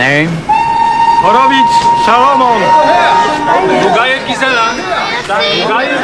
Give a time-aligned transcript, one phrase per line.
[0.00, 0.32] Name?
[1.20, 1.68] Horovic
[2.06, 2.56] Salomon.
[3.84, 4.80] Bugayev Giselan.
[5.28, 6.00] Bugayev.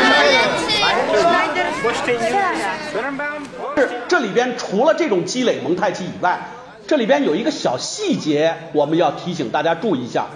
[4.06, 6.40] 这里边除了这种积累蒙太奇以外，
[6.86, 10.26] 这里边有一个小细节，我们要提醒大家注意一下。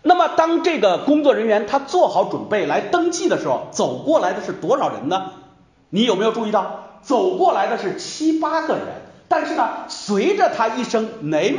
[0.00, 5.32] 那么，当这个工作人员他做好准备来登记的时候，走过来的是多少人呢？
[5.90, 8.84] 你有没有注意到，走过来的是七八个人？
[9.28, 11.58] 但是呢，随着他一声 name，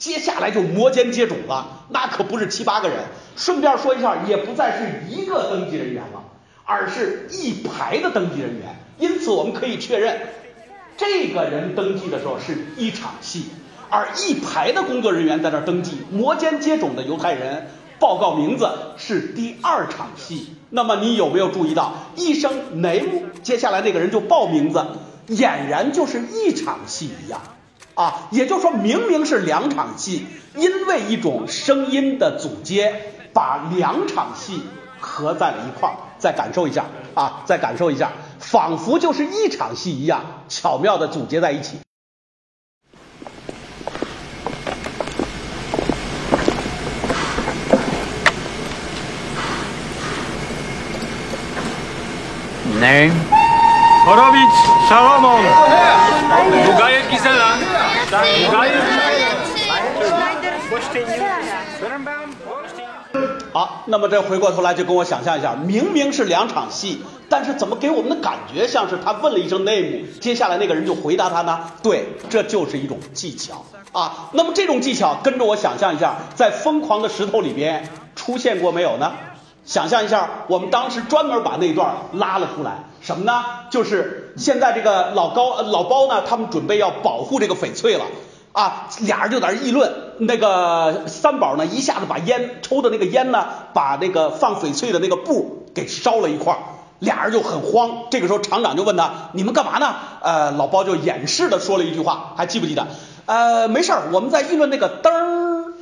[0.00, 2.96] 接下来就摩肩接踵了，那可不是七八个人。
[3.36, 6.24] 顺便说一下，也不再是一个登记人员了，
[6.64, 8.80] 而是一排的登记人员。
[8.98, 10.18] 因此，我们可以确认，
[10.96, 13.44] 这个人登记的时候是一场戏。
[13.90, 17.66] 而一排的工作人员在那登记，摩肩接踵的犹太人
[17.98, 20.56] 报告名字是第二场戏。
[20.70, 24.82] 那么你有没有注意到，一声 name，接下来那个人就报名字，
[25.28, 27.42] 俨然就是一场戏一样
[28.00, 28.28] 啊？
[28.30, 34.62] 也就是说明明是两场戏，因为一种声音的阻接，把两场戏
[34.98, 35.96] 合在了一块儿。
[36.18, 36.84] 再感受一下
[37.14, 41.78] 啊，再感受一下，仿佛就是一场戏一样，巧妙的组接在一起。
[52.80, 53.12] Name?
[54.06, 54.52] Horovic
[54.88, 55.44] Salomon.
[56.64, 57.79] Bugayev Giselan.
[63.52, 71.60] 好，那么这回过头来就跟我想象一下，明明是两场戏，但是怎么给我们的感觉像是他问了一声 name，接下来那个人就回答他呢？
[71.84, 74.30] 对，这就是一种技巧啊。
[74.32, 79.12] 那么这种技巧，跟着我想象一下，在《疯狂的石头》里边出现过没有呢？
[79.64, 83.44] 想象一下，我们当时专门把那段拉了出来，什么呢？
[83.70, 88.04] 就是现在这个老高、老包呢，他们准备要保护这个翡翠了。
[88.52, 96.56] 啊，俩人就在那议论，那个三宝呢，一下子把烟抽的那个烟呢，把那个放翡翠的那个布给烧了一块，
[97.00, 98.04] 俩人就很慌。
[98.12, 102.86] 这个时候厂长就问他：“你们干嘛呢？”呃，老包就掩饰的说了一句话，还记不记得？
[103.26, 105.72] 呃，没事儿，我们在议论那个灯儿。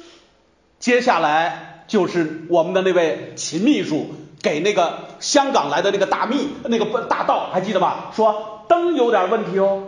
[0.79, 8.11] 接下来就是我们的那位秦秘书给那个香港来的那个大秘那个大盗，还记得吧？
[8.15, 9.83] 说灯有点问题哦。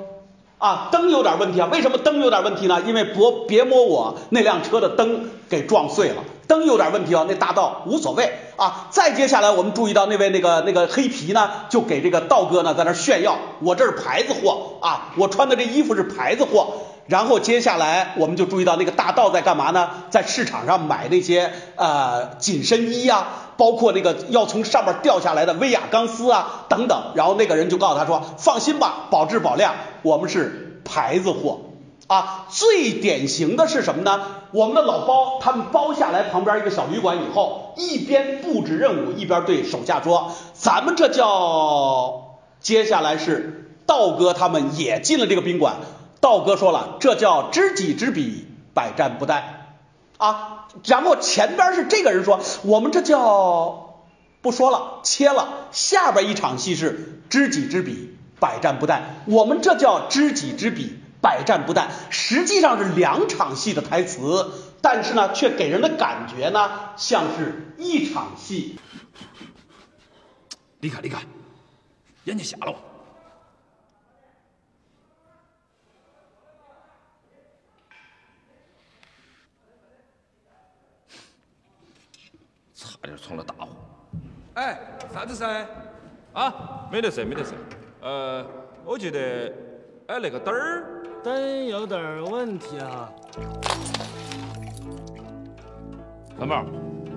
[0.59, 1.71] 啊，灯有点问题啊！
[1.73, 2.83] 为什么灯有点问题呢？
[2.87, 3.15] 因为别
[3.49, 6.17] 别摸我那辆车的灯给撞碎了，
[6.49, 7.25] 灯有点问题哦。
[7.27, 8.89] 那大盗无所谓啊。
[8.91, 16.75] 再接下来，我们注意到那位那个那个黑皮呢，就给这个道哥呢在那炫耀，我这是牌子货啊，我穿的这衣服是牌子货。
[17.11, 19.91] 然后接下来我们就注意到那个大盗在干嘛呢？
[20.11, 23.27] 在市场上买那些呃紧身衣啊，
[23.57, 27.13] 包括那个要从上面掉下来的威亚钢丝啊等等。
[27.17, 31.63] 然后那个人就告诉他说：“放心吧，保质保量，我们是牌子货
[32.07, 34.21] 啊。”最典型的是什么呢？
[34.53, 42.39] 我们的老包他们包下来旁边一个小旅馆以后，一边布置任务，一边对手下说：“咱们这叫……
[42.61, 45.75] 接下来是道哥他们也进了这个宾馆。”
[46.21, 49.43] 道哥说了，这叫知己知彼，百战不殆
[50.19, 50.69] 啊。
[50.85, 53.97] 然后前边是这个人说，我们这叫
[54.43, 55.69] 不说了，切了。
[55.73, 59.01] 下边一场戏是知己知彼，百战不殆。
[59.27, 61.87] 我们这叫知己知彼，百战不殆。
[62.11, 64.53] 实际上是两场戏的台词，
[64.83, 68.79] 但是呢，却给人的感觉呢，像是一场戏。
[70.81, 71.21] 离开，离开，
[72.25, 72.79] 眼睛瞎了吧？
[83.03, 83.69] 差点闯了大祸。
[84.55, 84.79] 哎，
[85.13, 85.45] 啥子事？
[86.35, 87.55] 啊，没得事，没得事。
[88.03, 88.45] 呃，
[88.85, 89.53] 我觉得，
[90.09, 93.11] 哎，那个灯儿，灯有点问题啊。
[96.39, 96.63] 三宝，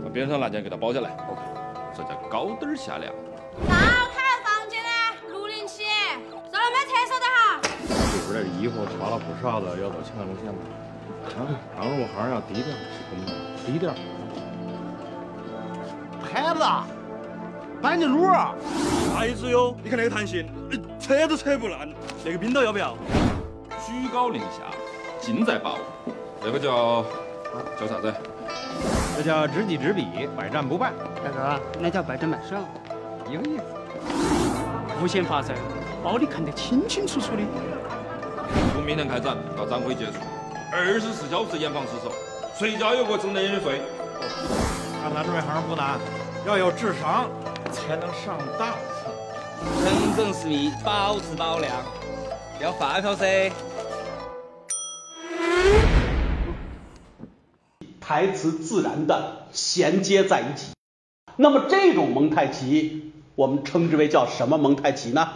[0.06, 1.10] 把边上那件给它包下来。
[1.30, 1.42] OK，
[1.94, 3.14] 这叫高灯下梁。
[3.68, 4.90] 打开房间呢？
[5.28, 7.60] 六零七，上来买厕所的哈。
[8.26, 10.56] 这边的衣服穿了不少的，要到前路线了。
[11.26, 12.74] 啊，刚入行要低调，
[13.66, 13.94] 低调。
[17.82, 18.54] 板着路儿。
[19.16, 20.48] 牌子哟，你看那个弹性，
[21.00, 21.90] 扯都扯不烂。
[22.24, 22.96] 那个冰刀要不要？
[23.86, 24.64] 居高临下，
[25.20, 25.80] 尽在把握。
[26.44, 27.04] 这个叫
[27.80, 28.14] 叫啥子？
[29.16, 30.92] 这叫知己知彼，百战不败。
[31.24, 32.64] 大哥，那叫百战百胜，
[33.30, 33.64] 一个意思。
[35.02, 35.54] 无限发射，
[36.04, 37.42] 把你看得清清楚楚的。
[38.74, 40.14] 从明天开展到展会结束，
[40.72, 42.12] 二十四小时严防死守，
[42.58, 43.82] 谁家有个整点睡。
[45.02, 46.00] 看他这行不难，
[46.46, 47.30] 要有智商
[47.72, 49.06] 才能上档次。
[49.82, 51.72] 诚整实密，保质保量，
[52.62, 53.50] 要发票噻。
[58.02, 60.74] 台词自然的衔接在一起。
[61.38, 65.30] 那么这种蒙太奇，我们称之为叫什么蒙太奇呢？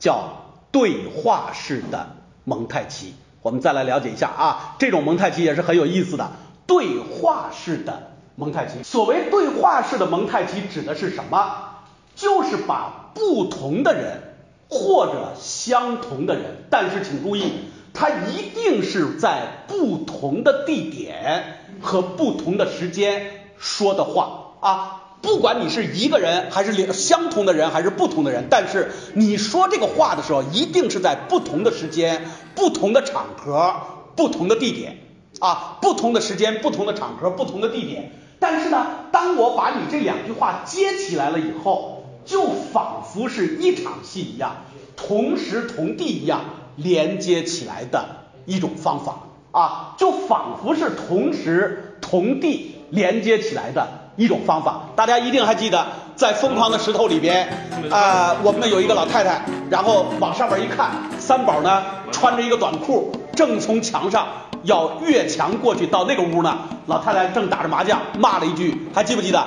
[0.00, 3.14] 叫对话式的蒙太奇。
[3.40, 6.32] 我们再来了解一下啊，这种蒙太奇也是很有意思的。
[6.66, 11.74] 对话式的蒙太奇，所谓对话式的蒙太奇指的是什么？
[12.14, 14.36] 就是把不同的人
[14.68, 17.50] 或者相同的人，但是请注意，
[17.92, 25.02] 它一定是在不同的地点和不同的时间说的话啊。
[25.20, 32.24] 不管你是一个人，还是两相同的人，还是不同的人，但是你说这个话的时候，一定是在不同的时间、
[32.54, 33.74] 不同的场合、
[34.14, 34.98] 不同的地点
[35.40, 38.12] 啊，不同的时间、不同的场合、不同的地点。
[38.40, 44.56] 但是呢，当我把你这两句话接起来了以后，就仿佛是一场戏一样，
[44.96, 46.40] 同时同地一样
[46.76, 49.18] 连接起来的一种方法
[49.50, 53.88] 啊，就仿佛是同时同地连接起来的。
[54.18, 55.86] 一种方法，大家一定还记得，
[56.16, 57.48] 在《疯狂的石头》里边，
[57.88, 60.90] 啊，我们有一个老太太，然后往上面一看，
[61.20, 64.26] 三宝呢穿着一个短裤，正从墙上
[64.64, 69.46] 要越墙过去到那个屋呢，老太太正打着麻将，骂了一句，还记不记得？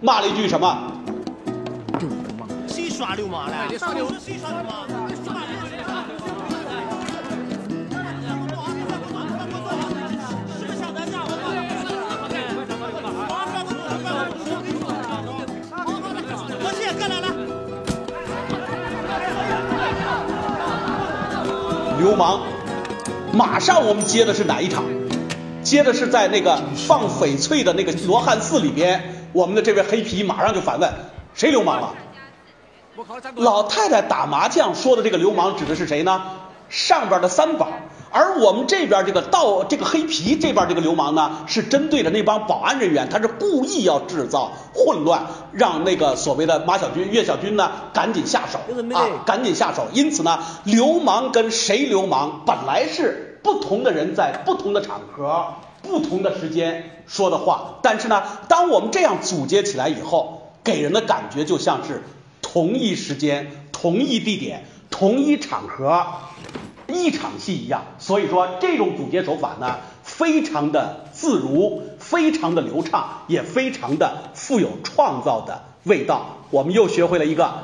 [0.00, 0.76] 骂了一句什么？
[1.98, 2.08] 流
[2.38, 3.56] 氓谁耍流氓了？
[3.68, 4.14] 谁耍流氓？
[21.96, 22.40] 流氓，
[23.34, 24.84] 马上我们接的是哪一场？
[25.62, 30.92] 接的是在那个放翡翠的那个罗汉寺里边，我们的这位黑皮马上就反问：
[31.34, 31.94] 谁流氓了？
[33.36, 36.22] 老太太打麻将说的这个流氓指的是谁呢？
[36.68, 37.68] 上边的三宝。
[38.10, 48.60] 而我们这边这个道这个黑皮这边这个流氓呢，是针对着那帮保安人员，他是故意要制造混乱，让那个所谓的马小军、岳小军呢赶紧下手
[48.94, 49.88] 啊，赶紧下手。
[49.92, 62.02] 因此呢，流氓跟谁流氓本来是不同的人在不同的场合、不同的时间说的话，但是呢，当我们这样组接起来以后，给人的感觉就像是
[62.42, 66.04] 同一时间、同一地点、同一场合。
[66.86, 76.26] 一场戏一样，所以说这种组接手法呢，非常的自如，非常的流畅，也非常的富有创造的味道。
[76.50, 77.54] 我们又学会了一个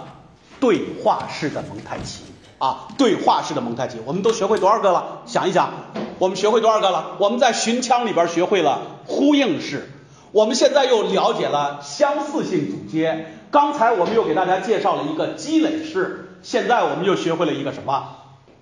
[0.59, 2.25] 对话式的蒙太奇
[2.61, 5.23] 啊，对话式的蒙太奇，我们都学会多少个了？
[5.25, 5.73] 想一想，
[6.19, 7.17] 我们学会多少个了？
[7.19, 9.89] 我们在寻腔里边学会了呼应式，
[10.33, 13.33] 我们现在又了解了相似性组接。
[13.51, 18.17] 刚才我们又给大家介绍了一个积累式，现在我们又学会了一个什么？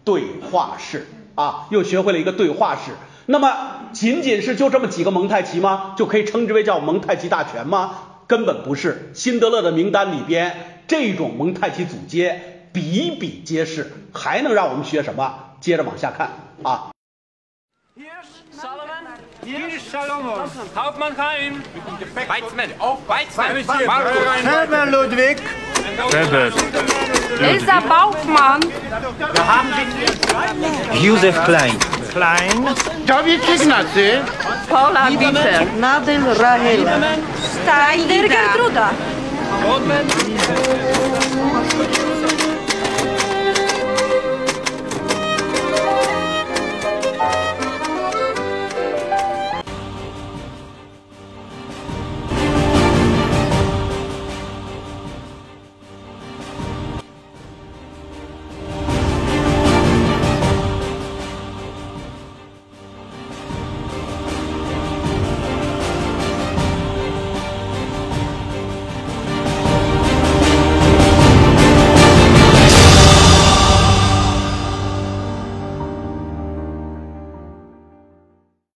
[0.04, 0.22] 对
[0.52, 2.92] 话式啊，又学会了一个对话式。
[3.26, 3.52] 那么
[3.92, 5.96] 仅仅是就这么几个蒙太奇吗？
[5.98, 7.90] 就可以称之为叫蒙太奇大全吗？
[8.28, 9.10] 根本不是。
[9.12, 15.34] 辛德勒的名单里边这种蒙太奇组接比比皆是，还能让我们学什么？
[15.60, 16.30] 接着往下看
[16.62, 16.90] 啊。